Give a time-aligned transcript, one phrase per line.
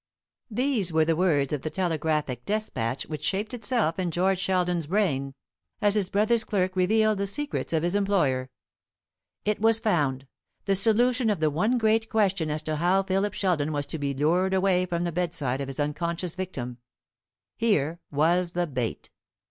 [0.55, 5.35] _"These were the words of the telegraphic despatch which shaped itself in George Sheldon's brain,
[5.79, 8.49] as his brother's clerk revealed the secrets of his employer.
[9.45, 10.25] It was found
[10.65, 14.15] the solution of the one great question as to how Philip Sheldon was to be
[14.15, 16.79] lured away from the bedside of his unconscious victim.
[17.55, 19.11] Here was the bait.